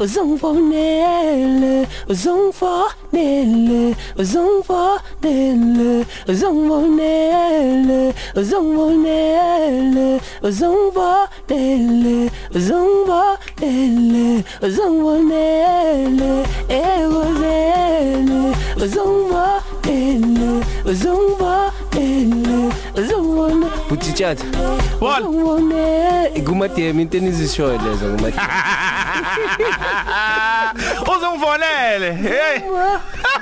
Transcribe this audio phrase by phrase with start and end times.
[0.00, 3.82] uzongifonele uzongifonele
[4.20, 5.90] uzongifonele
[6.30, 8.00] uzongifonele
[8.40, 14.26] uzongifonele uzongifonele uzongifonele
[14.66, 16.30] uzongifonele
[16.80, 18.40] ekozele
[18.82, 20.50] uzongifonele
[20.90, 22.58] uzongifonele
[23.00, 24.44] uzongifonele buthi tjata
[25.00, 25.24] what
[26.44, 28.40] kumademi into enizisho lezo kumademi
[31.16, 32.60] uzongifonele hey.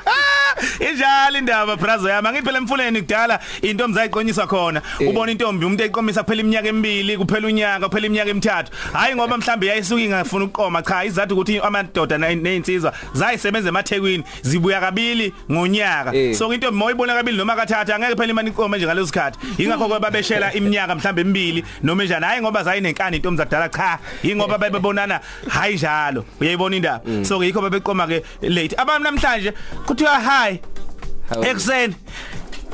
[0.81, 2.29] injalo indaba brazo yami.
[2.29, 4.83] Angithi phela emfuleni kudala into mzayiqonyiswa khona.
[5.01, 5.09] Eh.
[5.09, 8.73] ubona intombi umuntu eyiqomisa kuphela iminyaka emibili kuphela unyaka kuphela iminyaka emithathu.
[8.93, 14.81] Hayi ngoba mhlambe yayisuka ingafuna ukuqoma cha izathu ukuthi amadoda ne- nezinsizwa zayisebenza emathekwini zibuya
[14.81, 16.15] kabili ngonyaka.
[16.17, 16.35] Eh.
[16.35, 19.39] so intombi moyibona kabili noma kathathu angeke phela imani iqome nje ngaleso sikhathi.
[19.59, 23.99] Ingakho ke babeshela iminyaka mhlambe emibili noma njani hayi ngoba zayinenkani intombi zadala cha.
[24.23, 26.25] Ingoba bebebonana hayi njalo.
[26.41, 27.25] Uyayibona indaba?
[27.25, 28.75] So ke yikho bebeqoma ke late.
[28.77, 29.53] Abantu namhlanje
[29.87, 30.59] kuthiwa hi Hawu.
[31.37, 31.95] Ekseni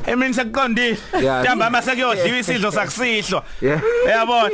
[0.07, 0.99] emini sekuqondile.
[1.23, 1.43] Yeah.
[1.43, 3.81] ntambama sekuyodliwa isidlo sakusihlo Yeah.
[4.07, 4.51] uyabona?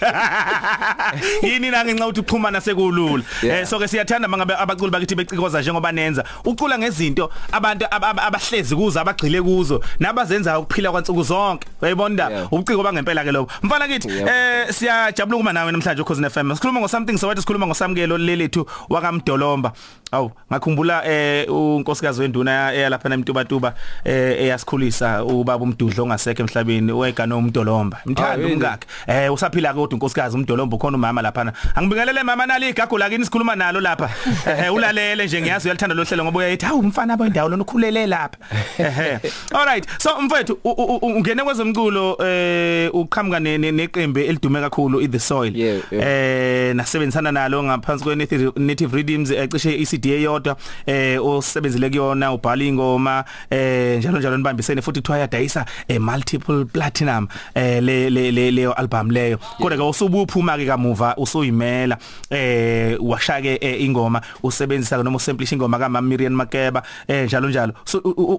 [1.42, 3.22] Yini na ngenxa ukuthi uxhumana sekulula?
[3.42, 6.24] Eh so ke siyathanda mangabe abaculi bakithi becikoza njengoba nenza.
[6.44, 11.68] Ucula ngezinto abantu ab- ab- abahlezi kuzo abagcile kuzo nabazenza ukuphila kwansuku zonke.
[11.82, 16.80] Uyayibona ubuciko bangempela ke lobo mfana kithi eh siyajabula kuma nawe namhlanje ukhozi FM sikhuluma
[16.80, 19.72] ngo something so wathi sikhuluma ngosamukelo lelethu wakamdolomba.
[20.12, 23.74] Awu ngakhumbula eh unkosikazi wenduna eyalapha nemtubatuba
[24.04, 24.42] eh
[24.84, 28.52] eyasikhulisa ubaba umdudlo ongasekho emhlabeni wegana umdolomba Ah, mthanda really?
[28.54, 33.56] umngakhe eh usaphila kodwa unkosikazi umdolomba ukhona umama lapha angibingelele mama nali igagu lakini sikhuluma
[33.56, 34.10] nalo lapha.
[34.46, 38.38] Eh ulalele nje ngiyazi uyalithanda lo hlelo ngoba uyayithi hawu umfana boyindawo lona ukhulele lapha.
[38.78, 39.18] Eh
[39.52, 45.00] alright so mfethu u- u- u- ungene kwezemculo eh uqhamuka ne- ne- neqembe elidume kakhulu
[45.00, 45.56] i the soil.
[45.56, 46.06] Yeah, yeah.
[46.70, 52.64] eh nasebenzisana nalo ngaphansi kwe native, native rhythms ecishe iCD eyodwa eh osebenzile kuyona ubhala
[52.64, 54.38] ingoma eh njalo njalo
[54.70, 59.38] nibambisene futhi kuthiwa yadayisa eh, multiple platinum eh le le le- leyo album leyo.
[59.58, 61.98] Kodwa ke usubuphuma ke kamuva usuyimela
[62.30, 67.72] eh washake eh, ingoma usebenzisa noma usamplisha ingoma kaMama Miriam Makeba eh njalo njalo.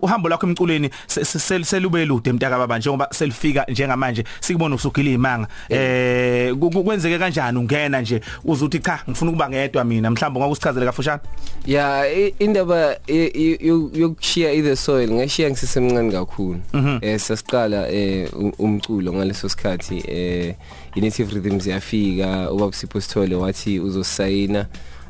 [0.01, 5.09] Uhambo lwakho emculweni se- se- sel- selube lude emtaka baba njengoba selifika njengamanje sikubona usugila
[5.11, 11.21] imanga eh kwenzeke kanjani ungena nje uzuthi cha ngifuna ukuba ngedwa mina mhlawumbe ngakusichazele kafushane?
[11.65, 12.95] Ya i- indaba
[13.93, 16.59] yokushiya i the soil ngashiya ngisesemncane kakhulu.
[17.01, 20.55] Eh sasiqala eh u- umculo ngaleso sikhathi eh
[20.95, 23.01] i native rhythms yafika ubaba Sipho
[23.35, 24.67] wathi uzosayina.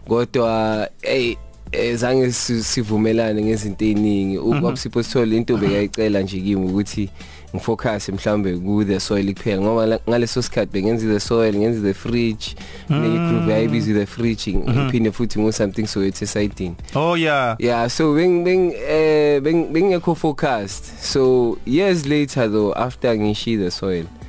[0.07, 1.35] Kodwa hey
[1.71, 7.09] eh, zange si- sivumelane ngezinto eziningi ubaba Sipho Sithole into bekayicela nje kimi ukuthi
[7.55, 11.93] ngifocus mhlambe ku the soil kuphela ngoba la- ngaleso sikhathi bengenza the soil ngenza the
[11.93, 12.55] fridge
[12.89, 17.55] ne group yayibizwa the fridge ngiphinde futhi ngo something so it's siding oh yeah.
[17.59, 20.85] Yeah so beng beng eh beng bengekho focused.
[20.99, 24.20] So years later though after ngishi the soil mm.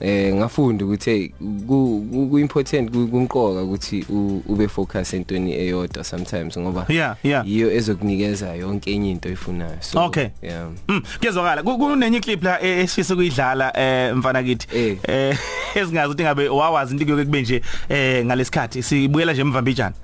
[0.00, 1.28] Eh ngafunda ukuthi hey
[1.66, 4.04] ku important ku- kumqoka ukuthi
[4.48, 7.48] ube focus entweni eyodwa sometimes ngoba yeah yeah.
[7.48, 9.76] yiyo ezokunikeza yonke enye into oyifunayo.
[9.80, 10.28] So Okay.
[10.42, 10.68] yeah.
[10.88, 14.66] Mm, kuyezwakala Ku- kunenye clip la eh, esifisa ukuyidlala eh mfana kithi?
[14.78, 14.96] Eh.
[15.08, 15.38] eh
[15.74, 19.94] esingazi ukuthi ngabe wawazi into kuyoke kube nje eh ngalesikhathi sibuyela nje emvambijana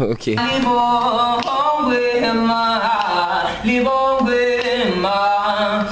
[0.12, 0.36] okay.
[0.36, 2.80] Libongwe ma,
[3.64, 4.60] libongwe
[5.02, 5.84] ma,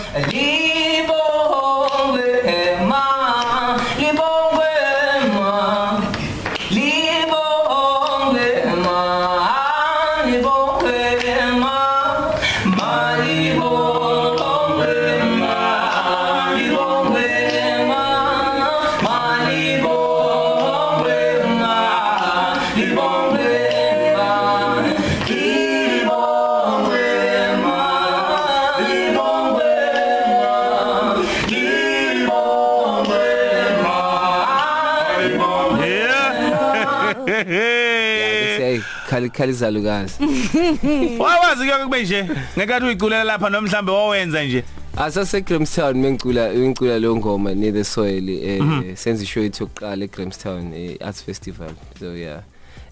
[39.25, 40.15] say khali khali zalukazi
[41.19, 42.27] wawazi kuyoke kube nje
[42.59, 44.65] ngekathi uyiculela lapha nomhlambe wawenza nje.
[44.97, 50.73] Asase Grahamstown mengicula ngicula lo ngoma ne the soil eh senza ishow ethu yokuqala eGrahamstown
[50.75, 51.71] eh, Arts Festival.
[51.99, 52.43] So yeah.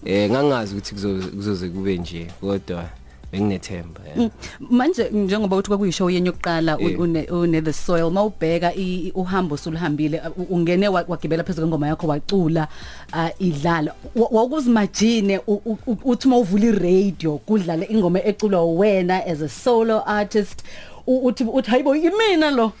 [0.05, 2.89] Eh ngangazi ukuthi kuzo- kuzoze kube nje kodwa
[3.33, 6.99] benginethemba yeah manje njengoba uthi kwakuyishow yenye yokuqala Yeah.
[6.99, 12.07] une une the soil mawubheka i- uhambo sulihambile u- ungene wa- wagibela phezulu kwengoma yakho
[12.07, 12.67] wacula
[13.13, 13.93] ah, idlala.
[14.15, 20.03] Wa- wawukuzimagine u- u- u- uthi mawuvula iradio kudlala ingoma eculwa wena as a solo
[20.05, 20.63] artist
[21.07, 22.71] u- uthi uthi hayibo imina lo.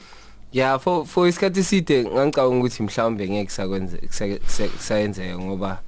[0.51, 3.97] Yeah for for isikhathi eside ngangicabanga ukuthi mhlawumbe ngeke sakwenze
[4.77, 5.79] kusayenzeka ngoba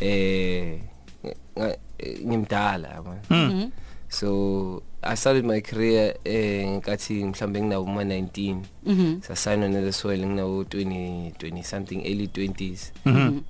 [0.00, 0.78] eh
[1.58, 3.20] nga- eh, ngimdala yabona?
[4.14, 8.56] So i started my career eh nkathi mhlambe nginawo uma 19
[9.20, 12.92] sasayina nele soil nginawo 20 20 something early 20s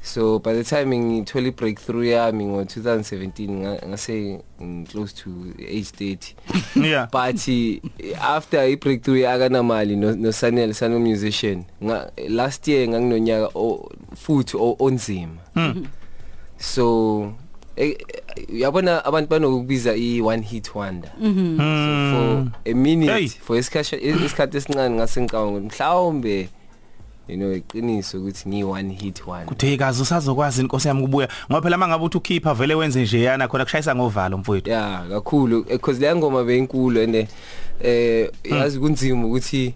[0.03, 4.41] so by the time ngithola breakthrough yami ngo 2017 nga- ngase
[4.91, 5.31] close to
[5.69, 6.35] age 30
[6.91, 7.07] yeah.
[7.13, 7.81] But eh,
[8.21, 13.49] after i breakthrough yakanamali no, no Sanel Sano musician nga last year nganginonyaka
[14.17, 15.39] futhi onzima.
[16.59, 16.85] So
[17.23, 17.44] eh,
[18.53, 21.11] uyabona abantu banokubiza i one hit wonder.
[21.11, 21.25] So
[22.13, 23.29] for a minute Hey.
[23.29, 26.49] for isikhathi esincane ngase ngicabanga mhlawumbe
[27.29, 29.47] you know iqiniso ukuthi ngi one hit wonder.
[29.47, 33.49] Kuthe kazi usazokwazi inkosi yami kubuya ngoba phela mangabe uthi ukhipha vele wenze nje yana
[33.49, 34.71] khona kushayisa ngovalo mfowethu.
[34.71, 35.65] Yeah kakhulu.
[35.65, 37.29] Because le ngoma beyinkulu and
[37.83, 39.75] eh yazi kunzima ukuthi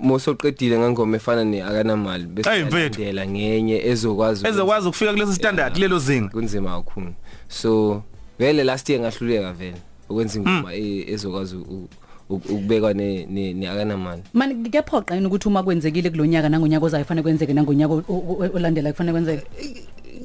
[0.00, 3.02] mosoqedile ngangoma efana ne akanamali Hey, mfethu.
[3.02, 6.28] yalandela ngenye ezokwazi ukwenza- ezokwazi ukufika kulesi standard lelo zinga.
[6.28, 7.12] kunzima kakhulu.
[7.48, 8.02] So
[8.38, 9.76] vele last year ngahluleka vele
[10.08, 11.88] ukwenza ingoma e- ezokwazi u-
[12.30, 14.22] u- ukubekwa ne ne ne akanamali.
[14.34, 18.92] Manje kuyaphoqa yini ukuthi uma kwenzekile kulonyaka nangonyaka ozayo kufanele kwenzeke nangonyaka o- o- olandela
[18.92, 19.42] kufanele kwenzeke?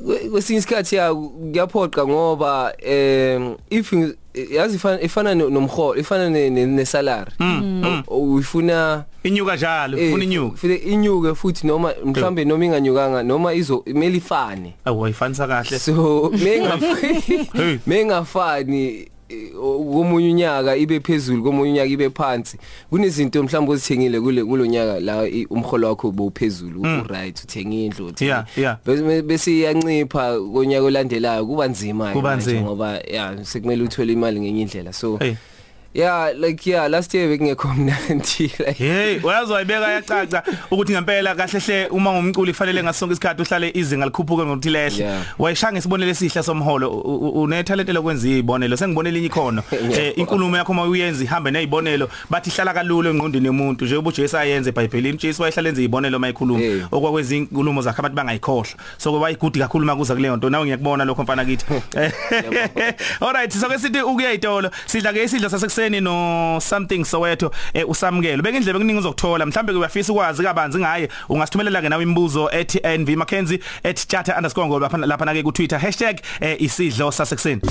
[0.05, 4.15] Kwe- kwesinye isikhathi ya kuyaphoqa ngoba em if ngi-
[4.51, 7.31] yazi ifana ifana no- nomholo ifana ne- ne ne salary
[8.07, 10.57] uyifuna inyuka njalo eh, ufuna inyuka.
[10.57, 14.73] futhi inyuke futhi noma mhlambe noma inganyukanga noma izo imeli ifane.
[14.85, 15.79] Awu ayifanisa kahle.
[15.79, 16.43] So Hey.
[16.43, 16.79] menga
[17.87, 19.07] mengafani eh,
[19.93, 22.57] komunye unyaka ibe phezulu komunye unyaka ibe phansi
[22.89, 28.23] kunezinto mhlawumbe ozithengile kule kulonyaka la i- umholo wakho bophezulu u right uthenga indlu uthenga-
[28.25, 28.77] Yeah, yeah.
[28.85, 32.61] bese bese iyancipha konyaka olandelayo kuba nzima Kuba manje nzima.
[32.61, 35.33] ngoba yeah sekumele uthole imali ngenye indlela so hey
[35.93, 38.73] yeah like yeah last year bekungekho mnandi like.
[38.77, 44.05] Hey uyazi wayibeka yacaca ukuthi ngempela kahle hle uma ngumculi kufanele ngasonke isikhathi uhlale izinga
[44.05, 45.03] likhuphuke ngokuthi lehle.
[45.03, 45.21] Yeah.
[45.39, 46.89] wayishanga isibonelo esihle somholo.
[46.91, 49.63] U- u- une talent lokwenza izibonelo sengibone linye ikhono.
[49.97, 53.85] Eh inkulumo yakho uma uyenza ihambe nezibonelo bathi ihlala kalula engqondweni yomuntu.
[53.85, 56.81] Nje ubujesu ayenze eBhayibhelini uJesu wayehlala enza izibonelo mayikhuluma Hey.
[56.91, 58.73] okwakwenza inkulumo zakhe abantu bangayikhohlwa.
[58.97, 61.65] So kuba igudi kakhulu makuza kuleyo nto nawe ngiyakubona lokho mfana kithi.
[63.21, 65.82] Alright so ke sithi ukuya itolo sidla ke isidlo sasekuseni.
[65.89, 71.81] No something Soweto eh, usamukelo beka indlebe kuningi uzokuthola mhlambe uyafisa ukwazi kabanzi ngaye ungasithumelela
[71.81, 75.79] ke nawe imibuzo ethi NV Mackenzie ethi chata_ngoba lapha lapha na ke ku Twitter
[76.41, 77.61] eh, #isidlo sasekuseni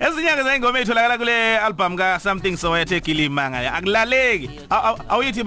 [0.00, 5.44] Ezinyanga zayingoma etholakala kule album ka Something Soweto egilimanga akulaleki Aw- aw- awuyithi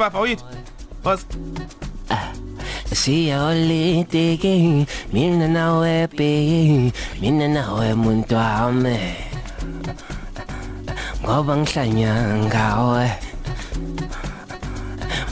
[2.89, 6.91] bafa awuyithi Was Siyolitiki mina nawe baby
[7.21, 8.97] mina nawe muntu wami
[11.23, 13.11] ngoba ngihlanya ngawe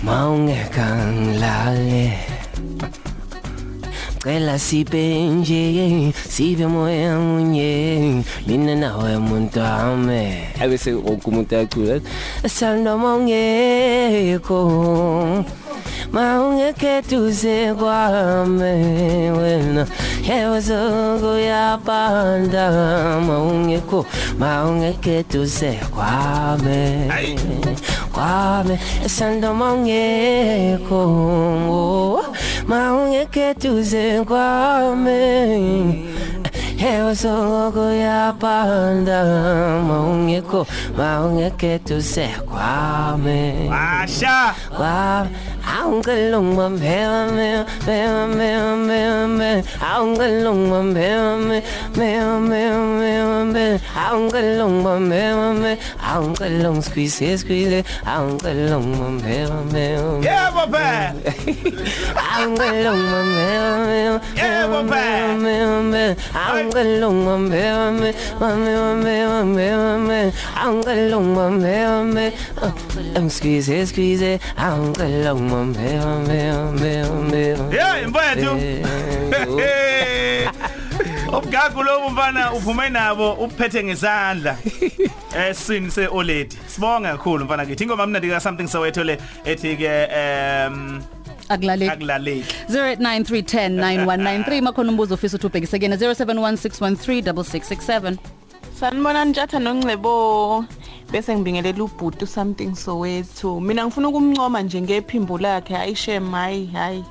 [0.04, 2.18] mawungeka ngilale
[4.24, 12.02] Cela sibe nje sibe moya munye mina nawe muntu wami abese wonke umuntu ayacula.
[12.45, 12.97] Sando
[16.14, 19.87] mongeko Maungekethuze kwami wena.
[20.28, 22.71] Yewazoko yapanda.
[23.28, 24.06] Maungeko
[24.40, 27.11] maungekethuze kwami
[28.14, 31.02] kwami sando mongeko
[32.68, 36.07] maungekethuze kwami
[36.78, 39.23] Yewazoko yapanda.
[39.87, 43.69] Maungeko maungekethuze kwami
[45.68, 47.97] Asha Wow, aungalong mambema me me
[48.36, 48.50] me
[48.88, 51.62] me me aungalong mambema me
[51.95, 52.09] me
[52.50, 52.62] me
[53.00, 61.14] me me aungalong mambema me aungalong squeeze squeeze aungalong mambema me Yeah baba
[62.16, 63.97] aungalong mambema me
[64.38, 65.38] Yeah, Papa.
[65.38, 65.56] me
[65.92, 68.09] me aungalong mambema me
[68.40, 68.64] me
[69.04, 69.68] me me
[70.07, 70.19] me
[70.56, 72.26] aungalong mambema me
[73.16, 75.56] um squeeze squeeze aungalong mambema me me me
[77.73, 78.52] Yeah mfethu.
[81.37, 84.57] Ubgagu lo mfana uphume nabo uphethe ngesandla.
[85.49, 91.02] Esini seoledi sibonga kakhulu mfana kithi ingoma mnandi ka something Soweto le ethi ke um
[91.49, 91.92] akulaleki.
[91.92, 92.56] Akulaleki.
[92.69, 98.16] 0893109193 makhona umbuzo ofisa ukuthi ubhekise kena 0716136667
[98.80, 100.66] Sanibona njatha noNcebo
[101.11, 103.59] bese ngibingelela ubhuti something Soweto.
[103.59, 107.04] Mina ngifuna ukumncoma nje ngephimbo lakhe hayi shem hayi hayi.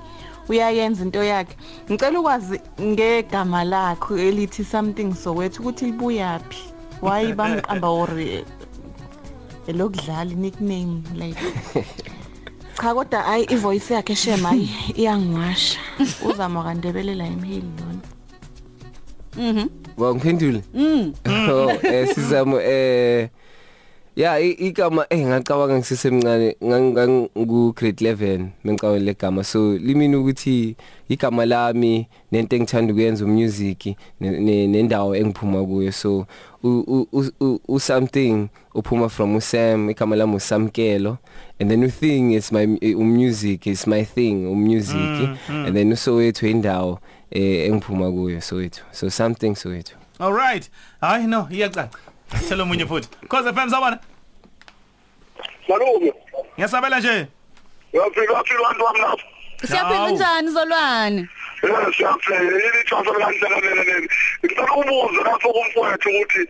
[0.49, 1.57] uyayenza into yakhe
[1.91, 6.62] ngicela ukwazi ngegama lakho elithi something Soweto ukuthi libuyaphi
[7.03, 8.11] why bamqamba or
[9.67, 11.41] elokudlala nickname like
[12.81, 15.79] cha kodwa hayi ivoice yakhe shema hayi iyangiwasha
[16.31, 18.00] uzama kandebelela emhili lona
[19.97, 20.62] Wa ngiphendule?
[20.75, 21.12] Mm.
[21.50, 23.29] Oh, eh sizamo eh
[24.17, 30.77] Ya igama eh ngacabanga ngisesemncane ngangu grade 11 mengicawe legama so limini ukuthi
[31.09, 35.93] igama lami nento engithanda ukuyenza umusic nendawo engiphuma kuyo.
[35.93, 36.27] So
[36.65, 41.19] u something uphuma from uSam igama lami uSamkelo.
[41.61, 44.97] And then uthing is my music is my thing umusic.
[44.97, 45.67] Mm, mm.
[45.67, 48.81] and then uSoweto indawo eh engiphuma kuyo Soweto.
[48.93, 49.93] So something Soweto.
[50.19, 50.71] All right.
[51.03, 52.16] Hayi no iyacaca.
[52.30, 53.99] Tshela umunye futhi cause FM sabona
[55.68, 56.12] Malume
[56.56, 57.26] Ngiyasabela nje
[57.92, 59.25] Yaphila yaphila abantu wami lapha
[59.66, 61.28] Siyaphila njani zolwane
[61.62, 64.09] Eh siyaphila yini ithasa kancane nene
[64.45, 66.49] Ngicela ukubuza lapho kumfowethu ukuthi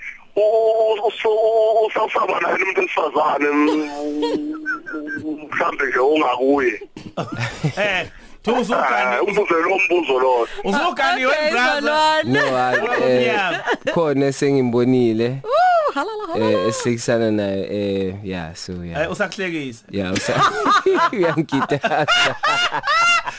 [1.87, 3.49] usawusaba naye umuntu esifazane
[5.51, 6.83] mhlambe nje ungakuye
[7.77, 8.07] eh
[8.43, 13.61] Thuzukani umbuzo lo mbuzo lo uzukani webrother no I eh
[13.95, 15.43] khona sengimbonile
[16.37, 20.35] eh esikisana naye eh yeah so Eh yeah usakuhlekisa yeah usa
[21.13, 22.07] uyangithatha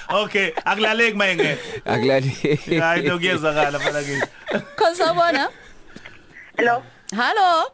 [0.10, 2.32] Okay akulaleki mayenge akulali
[2.80, 4.22] hayi nokuyezakala phela kimi
[4.76, 5.50] Khosabona
[6.58, 6.82] Hello.
[7.16, 7.72] Hallo?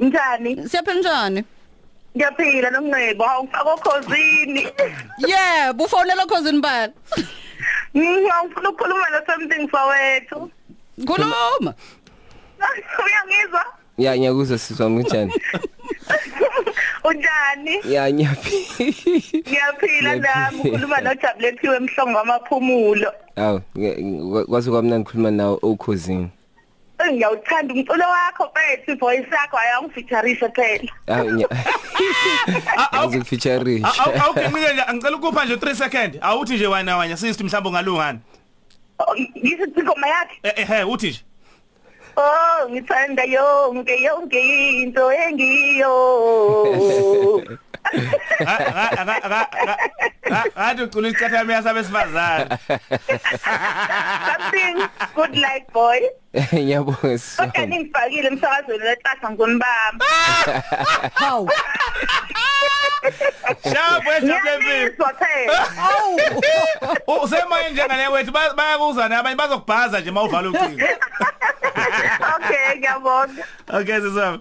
[0.00, 0.68] Njani?
[0.68, 1.44] siyaphila njani.
[2.16, 4.62] Ngiyaphila nomncebo awungifaka okhosini.
[5.30, 6.92] Yebo ufonela khosini bani?
[7.96, 10.50] Ngifuna ukukhuluma no something Soweto.
[11.04, 11.74] Khuluma.
[13.06, 13.64] Uyangizwa?
[13.98, 15.32] Ya ngiyakuzwa sizwa njani
[17.04, 17.94] Unjani?
[17.94, 18.56] ya nyaphi
[19.48, 23.12] Ngiyaphila nami ukhuluma noJabuletiwe emhlongo wamaphumulo.
[23.36, 23.58] aw
[24.46, 26.28] kwazi kwamnandi ngikhuluma nawe okhosini
[27.12, 30.92] Ngiyawuthanda umculo wakho bethu voice yakho ayangifeatureisha phela.
[31.06, 31.46] aw nya
[33.06, 33.82] ngizikufeature
[34.18, 38.18] awuginqike nje angicela ukupha nje 3 second awuthi nje wena wanya sister mhlawumbe ungalungani
[39.38, 40.34] Ngisithi ingoma yakhe.
[40.42, 41.20] eh eh eh, uthi nje
[42.16, 44.40] Oh, ngithanda yonke yonke
[44.82, 45.92] into engiyo.
[50.56, 52.58] Ngathi ucula isicatha yami yasabe sifazana.
[54.26, 56.00] Something good like boy.
[56.54, 60.06] ngiyabonga so Kodwa ningifakile emsakazweni lethatha ngonibamba.
[61.14, 61.50] Hawu
[63.72, 64.72] Sharp wejabule mfini.
[64.74, 65.68] Ngiyazizwa phela.
[65.88, 66.20] Awu
[67.24, 70.86] Usemaye njengane wethu ba- bayakuzana abanye bazokubhaza nje mawuvala ucingo.
[72.36, 73.44] Okay, ngiyabonga.
[73.68, 74.40] Okay sisami.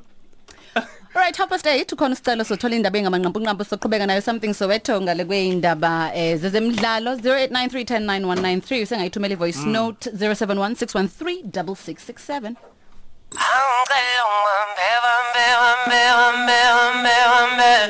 [1.15, 5.25] Right half past 8 ukhona isicelo sothola indaba engamanqampu nqampu soqhubeka nayo something Soweto ngale
[5.25, 7.11] kweindaba eh zezemidlalo.
[7.15, 12.55] 0893109193 usengayithumela ivoice note 0716136667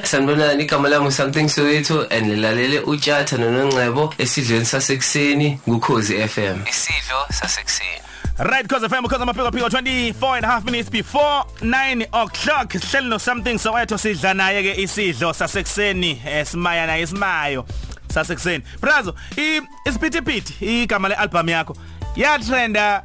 [0.03, 8.01] Sanibonani igama lami something Soweto and lilalele uJatha nonongcebo esidlweni sasekuseni ngukhozi FM isidlo sasekuseni.
[8.37, 12.01] Right cause FM because I'm a pick up 24 and a half minutes before 9
[12.11, 12.69] o'clock.
[12.73, 17.65] Hleli no something Soweto sidla naye ke isidlo sasekuseni esimaya naye isimayo
[18.09, 18.63] sasekuseni.
[18.81, 21.77] Brazo i isipithiphithi igama lealbum yakho
[22.15, 23.03] ya trenda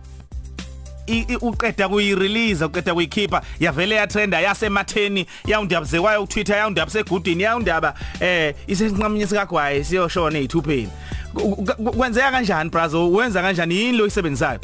[1.06, 7.42] i- i- uqeda kuyirelease uqeda kuyikhipha yavele ya trenda yasematheni yawundaba zekwayo uTwitter yawundaba segudini
[7.42, 10.88] yawundaba eh isenqamunye sikagwaye siyoshona ezithupheni
[11.96, 14.58] kwenzeka kanjani brazo wenza kanjani yini lo a-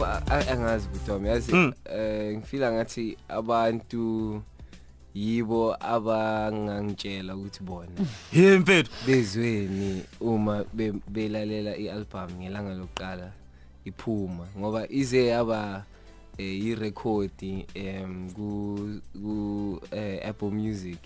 [0.00, 1.72] angazi budomi yazi Mm.
[1.84, 4.42] eh ngifila ngathi abantu
[5.14, 7.90] yibo abangangitshela ukuthi bona.
[8.32, 13.32] Hey mfethu bezweni uma be- belalela ialbum ngelanga lokuqala
[13.84, 14.46] iphuma.
[14.58, 15.84] Ngoba ize yaba
[16.38, 17.30] eh, irecord
[17.74, 20.98] em ku ku eh, Apple Music.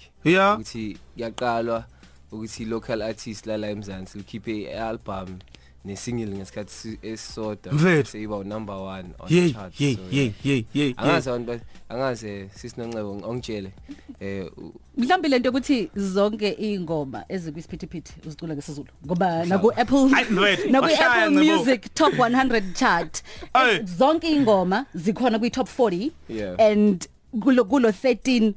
[0.55, 1.85] Ukuthi yaqalwa
[2.33, 5.39] ukuthi local artist lala eMzansi likhiphe ialbum
[5.87, 8.11] nesingle ngesikhathi si- esisodwa Mfethu.
[8.11, 10.13] seyiba number 1 on Yey the chart yey so, yeah.
[10.15, 13.73] yey yey yey angazi abantu ba- angazi sisinoncebo ongitshele
[14.21, 20.71] eh u- mhlawumbe lento ukuthi zonke ingoma ezikwisiphithi uzicula ngesizulu ngoba naku Apple Hayi, mfethu,
[20.73, 21.57] naku washaya Apple ngcebo.
[21.59, 23.75] Music Top 100 chart Ayi.
[23.75, 26.61] eh, zonke ingoma zikhona kwi top 40 Yeah.
[26.61, 27.09] and
[27.41, 28.53] kulo kulo 13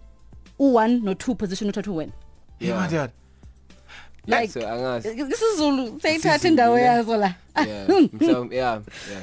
[0.60, 2.12] u1 no2 position uthathu wena
[2.60, 3.12] Yeah, my dad.
[4.28, 6.84] Like so angazi isizulu sayithatha Isizulu, indawo ne?
[6.84, 7.34] yazo la
[7.68, 8.80] yeah mhlawumbe yeah
[9.12, 9.22] yeah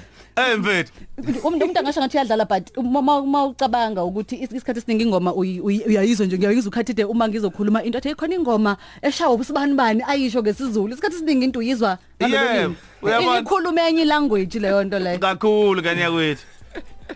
[0.50, 0.93] Eh mfethu.
[1.19, 5.61] umuntu umuntu angasho ngathi uyadlala but uma uma ucabanga ukuthi is- isikhathi esiningi ingoma uyi-
[5.61, 10.43] uyi- uyayizwa nje ngiyayizwa ukhathide uma ngizokhuluma into ethi khona ingoma eshawa ubusibani bani ayisho
[10.43, 13.38] ngesizulu isikhathi esiningi into uyizwa Yebo, uyabona.
[13.41, 16.45] ikhuluma enye language leyo nto leyo Kakhulu kanya kwethu.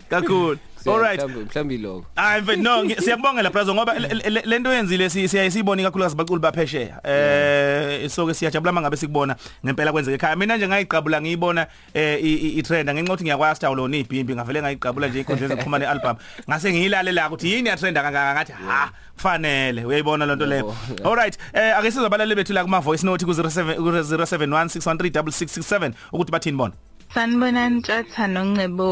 [0.09, 0.57] Kakhulu.
[0.83, 1.19] So, All right.
[1.19, 5.27] mhlawumbe mhlawumbe iloko Hayi mfethu no ngi- siyakubongela brazo ngoba le- le- lento yenzile si-
[5.27, 6.99] siyayisibona kakhulukazi baculi baphesheya.
[7.03, 9.35] Eh so ke siyajabula mangabe sikubona
[9.65, 10.35] ngempela kwenzeke ekhaya.
[10.35, 14.35] Mina nje ngayiqabula ngiyibona eh i- i- i trend ngenxa ukuthi ngiyakwazi tawo lona ibhimbi
[14.35, 16.15] ngavele ngayiqabula nje inkundleni zokuxhumana album.
[16.49, 20.75] Ngase ngiyilalela ukuthi yini ya trend kangaka ngathi ha kufanele uyayibona lento leyo.
[20.89, 21.09] Yebo.
[21.09, 21.37] All right.
[21.53, 26.73] Eh ake sizobalale bethu la kuma voice note ku 07 ku 0716136667 ukuthi bathini bona.
[27.13, 28.89] Sanibonani Tjatha noNcebo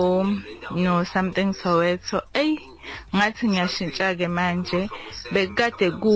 [0.76, 2.22] no something Soweto.
[2.34, 2.58] Ey
[3.16, 4.90] ngathi ngiyashintsha ke manje
[5.32, 6.14] bekade ku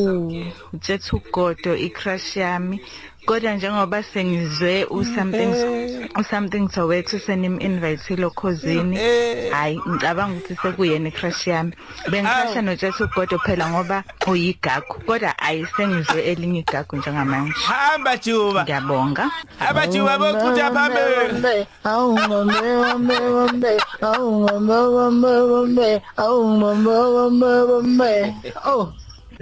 [0.84, 2.78] Jethu Godo icrush yami.
[3.26, 6.10] kodwa njengoba sengizwe usomething mm, eh.
[6.20, 9.52] usomething zawethu senim invite lo khosini eh.
[9.52, 11.74] hayi ngicabanga ukuthi sekuyena icrush yami.
[12.12, 14.94] Bengicasha no Jesu Godo phela ngoba uyigagu.
[15.06, 17.54] Kodwa ayisengizwe elinye igagu njengamanje.
[17.54, 18.64] Hamba juba.
[18.64, 19.32] Ngiyabonga.
[19.60, 21.68] Hamba juba bokuthi phambili.
[21.84, 28.34] awungombe wombe wombe awungombe wombe wombe awungombe wombe wombe
[28.66, 28.94] oh.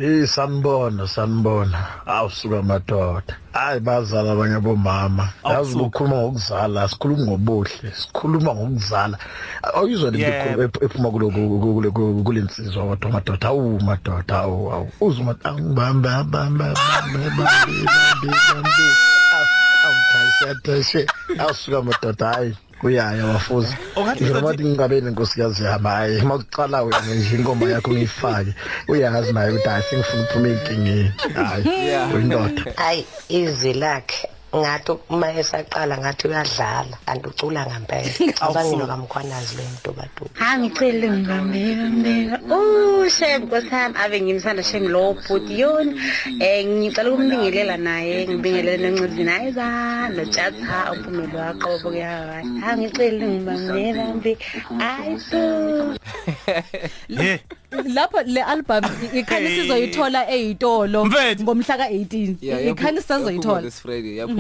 [0.01, 1.77] Eh sanibona sanibona.
[2.05, 3.38] Awusuka madoda.
[3.53, 5.84] Hayi bazala abanye bomama yazi Awusuka.
[5.86, 9.17] ukukhuluma ngokuzala sikhuluma ngobuhle sikhuluma ngokuzala.
[9.63, 10.63] Awuyizwa lento Yebo.
[10.63, 11.29] ephu- ephuma kulo
[12.25, 13.48] kulensizwa kodwa madoda.
[13.48, 16.74] Awu madoda awu awu uzuma angibamba bamba bamba
[17.13, 17.60] bamba
[18.53, 18.70] bamba
[20.46, 21.05] awuthayishe
[21.39, 22.55] awusuka madoda hayi.
[22.83, 23.75] Uyaya wafuza.
[24.15, 28.53] Njengoba uzothi- ukuthi ngingabe nenkosikazi yami hayi uma kuqala wena nje ingoma yakho ngiyifake
[28.88, 31.11] uyazi naye ukuthi hayi sengifuna ukuphuma ey'nkingeni.
[31.35, 31.63] Hayi
[32.15, 32.63] uyindoda.
[32.75, 40.31] Hayi izwi lakhe ngathi uma esaqala ngathi uyadlala kanti ucula ngampela abanginto kamkhwanazi le mntubatuba
[40.39, 42.38] ha ngicele ngibambeka mbeka
[43.01, 49.24] ushem nkosihami ave ngimsanda shem lowo bhuti yona um eh, ngicela ukumbingelela naye ngibingelele noncedi
[49.24, 49.68] naye ba
[50.16, 54.31] notshatha uphumelo waqobo kuyakahle ha ngicele ngibambeka mbe
[54.87, 55.42] ayi so
[57.96, 58.83] lapho le album
[59.14, 61.07] ikhani sizoyithola eyitolo
[61.42, 63.72] ngomhla ka-18 ikhani sisazoyithola.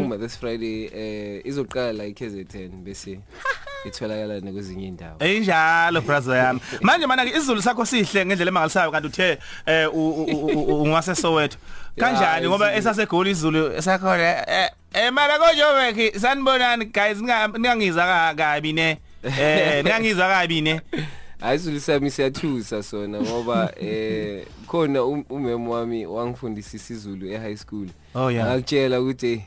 [0.01, 3.19] Yaphuma sizoyithola this Friday yaphuma this Friday eh izoqala la iKZN bese
[3.85, 6.59] itholakala nakwezinye indawo Enjalo brother yami.
[6.81, 10.81] Manje mana ke isizulu sakho sihle ngendlela emangalisayo kanti uthe eh u- u- u- u-
[10.83, 11.57] ungase Soweto.
[11.99, 12.79] Kanjani Yeah, ngoba isizulu.
[12.79, 18.97] esasegoli izulu esakhona eh eh mara konjobeki sanibonani guys ninga- ningangiza ka- kabi ne.
[19.23, 20.81] Eh ningangiza kabi ne.
[21.41, 27.87] Ayisulisami siyathusa sona ngoba eh khona um- umem wami wangifundisa isizulu e high school.
[28.15, 28.45] Oh, yeah.
[28.47, 29.41] Ngakutshela ukuthi eh,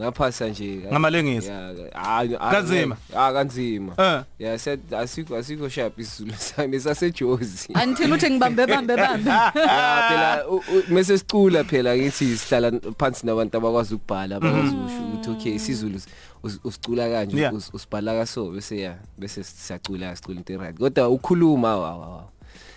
[0.00, 0.82] ngaphasa nje.
[0.90, 1.52] Ngamalengisa?
[1.52, 2.96] Yeah, ah Kanzima?
[3.16, 3.92] Ah kanzima.
[3.98, 4.22] Eh.
[4.38, 7.68] Yeah, said asikho asikho sharp isizulu sami sasejozi.
[7.82, 9.30] until uthi ngibambe bambe bambe
[9.70, 15.02] Ah phela u- u- mase sicula phela ngithi sihlala phansi nabantu abakwazi ukubhala abakwazi ukusho
[15.04, 15.98] ukuthi okay isizulu
[16.42, 17.54] us- usicula kanje Yeah.
[17.54, 22.24] us- usibhala kaso bese ya bese siyacula sicula into right kodwa ukhuluma wa wa wa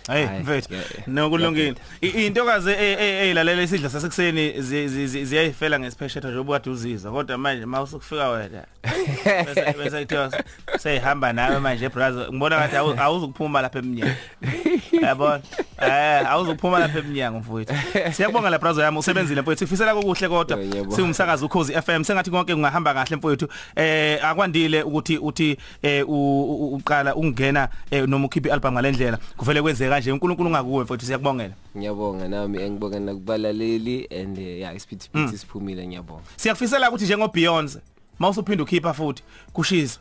[0.08, 0.74] Hey mfethu.
[1.06, 7.38] nokulungile I- intokazi eyilalela isidla sasekuseni zi- zi- zi- ziyayifela ngesipheshetha nje ubukade uzizwa kodwa
[7.38, 8.64] manje mawusukufika wena
[9.46, 10.32] bese bese kuthiwa
[10.78, 14.14] seyihamba nawe manje brother ngibona ngathi awu- awuzukuphuma lapha eminyaka
[15.02, 15.40] yabona?
[15.82, 17.74] Eh awuzukuphuma lapha eminyango mfowethu.
[18.12, 19.58] Siyabonga la brother yami usebenzile mfowethu.
[19.66, 20.58] Sifisela kokuhle kodwa.
[20.94, 23.48] Siwumsakazi ukhozi FM sengathi konke kungahamba kahle mfowethu.
[23.76, 30.12] Eh akwandile ukuthi uthi eh uqala ungena eh, noma ukhiphe album ngalendlela kuvele kwenzeka kanje
[30.12, 31.54] uNkulunkulu ngakuwe mfowethu siyakubongela.
[31.76, 36.22] Ngiyabonga nami engibonga nakubalaleli and eh, yeah isiphithiphithi siphumile ngiyabonga.
[36.36, 37.78] Siyakufisela ukuthi njengo Beyonce
[38.18, 39.98] mawusuphinda ukhipha futhi kushiza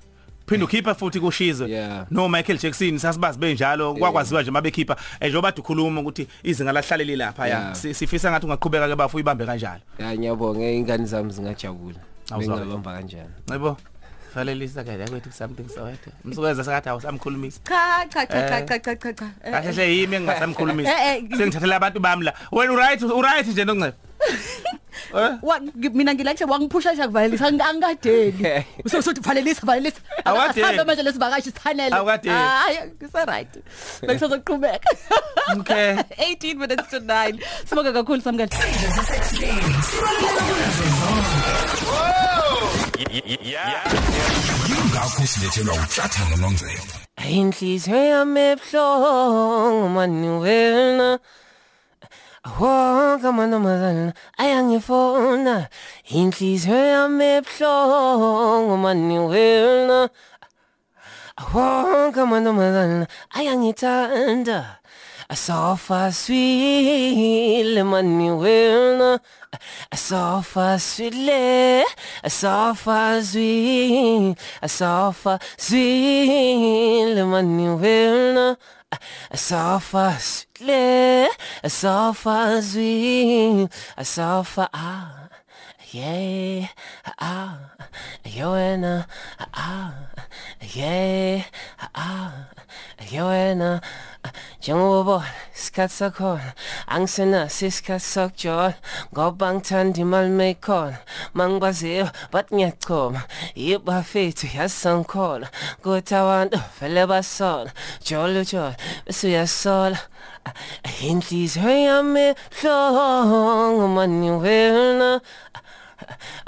[0.47, 2.05] phinda ukhipha futhi kushizwe Yeah.
[2.11, 7.47] no Michael Jackson sasibazi benjalo kwakwaziwa nje mabekhipha eh, njengoba ukhuluma ukuthi izinga lahlaleli lapha
[7.47, 7.59] ya.
[7.59, 7.75] Yeah.
[7.75, 9.81] Si- sifisa ngathi ungaqhubeka ke bafu uyibambe kanjalo.
[9.99, 11.99] Yeah ngiyabonga ingane zami zingajabula.
[12.31, 13.77] Awuzwa- bengabamba kanjani yebo.
[14.33, 17.59] fanele isakade akwethu something sawethu umsukwenza sakade awusamkhulumisi.
[17.63, 18.65] Cha cha cha cha eh.
[18.67, 20.89] cha cha cha kahle yimi engingasamkhulumisi.
[20.89, 22.33] Eh, eh, Sengithathela abantu bami la.
[22.51, 23.93] Wena uright uright nje nonqeba
[25.47, 25.59] wa
[25.93, 30.01] mina ngilahle wangiphusha nje kuvalelisa angikadeli so so valelisa valelisa.
[30.25, 31.95] Awuhamba manje lesivakashi sithanele.
[31.95, 33.53] Hayi kuse right
[34.01, 34.89] bekusazoqhubeka
[35.59, 35.95] okay.
[36.17, 38.55] 18 minutes to 9 sibonga kakhulu samkade
[39.89, 42.16] sibaluleka kunazo zonke
[44.69, 46.93] yingakho silethelwa utshatha nonongcebo
[47.29, 51.19] inhliziyo yami ebuhlungu mani wena?
[52.59, 55.55] Wonke amantombazana ayangifona
[56.17, 60.09] inhliziyo yami ebuhlungu mani wena?
[61.53, 63.05] Wonke amantombazana
[63.37, 64.79] ayangithanda.
[65.29, 69.19] Asofa swile mani wena
[69.91, 71.83] asofa swile
[72.23, 78.55] asofa zwi asofa swile mani wena
[79.31, 81.27] asofa swile
[81.63, 85.26] asofa zwi asofa ah.
[85.93, 86.67] Yeah
[87.17, 87.55] ah
[88.25, 89.07] yowena
[89.53, 89.93] ah
[90.75, 91.43] yeah
[91.95, 92.51] ah
[93.11, 93.79] yowena
[94.59, 95.23] njengoba
[95.55, 96.51] isikhathi sakhona
[96.87, 98.73] angisenaso isikhathi sokujona
[99.13, 100.97] ngoba ngithanda imali meyikhona
[101.33, 103.21] mangibaziyo bathi ngiyachoma
[103.55, 105.47] yibafethu yasangikhona
[105.83, 107.71] kuthi abantu vele basona
[108.03, 109.31] jolo jolo bese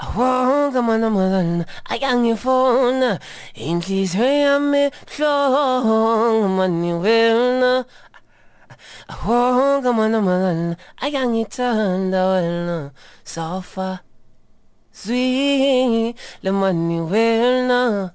[0.14, 3.10] inhliziyo yami ebuhlungu mani wena wonke amantombazana ayangifona
[3.54, 7.84] inhliziyo yami ebuhlungu mani wena
[9.26, 12.90] wonke amantombazana ayangithanda wena
[13.24, 13.88] sofa
[14.92, 18.10] zwi le mani wena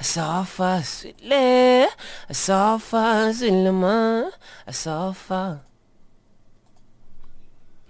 [0.00, 1.88] sofa swile
[2.32, 4.30] sofa swile ma
[4.70, 5.60] sofa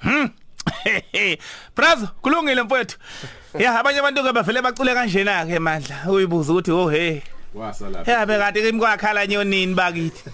[0.00, 0.30] Hmm.
[1.76, 2.98] Brazo, kulungile mfowethu.
[3.58, 5.96] Ya abanye abantu ke bavele bacule kanjena ke mandla.
[6.08, 7.20] Uyibuza ukuthi oh hey.
[7.54, 8.04] Wasala.
[8.06, 10.24] Ya bekade kimi kwakhala nyonini bakithi.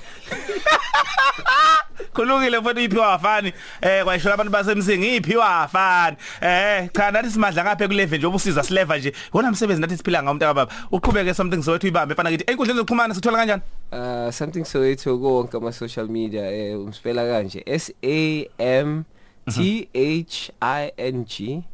[2.15, 3.53] Kulungile mfowethu iphiwa wafani.
[3.83, 6.17] Eh kwasho abantu basemsingi iphiwa wafani.
[6.41, 9.13] Eh cha nathi simadla ngaphe ku level nje obusiza sileva nje.
[9.33, 10.73] Wona umsebenzi nathi siphila ngawo umntaka baba.
[10.93, 12.45] Uqhubeke something sowethu ibambe efana kithi.
[12.47, 13.63] Enkundleni zokuxhumana sithola kanjani?
[13.93, 19.05] Uh something Soweto konke ama social media eh umspela kanje S A M
[19.53, 21.65] T H I N G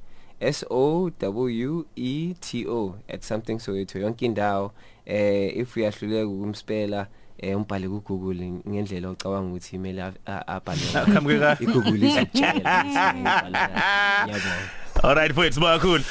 [0.40, 4.72] S O W E T O at something Soweto yonke indawo
[5.06, 7.06] eh if uyahluleka ukumspela
[7.38, 11.56] eh umbhale ku Google ngendlela ocabanga ukuthi imeli abhale Akhamukeka.
[11.60, 14.24] i Google izakutshela ukuthi ngibhala kanjani.
[14.24, 14.70] ngiyabonga
[15.02, 16.04] Alright mfowethu bakhulu.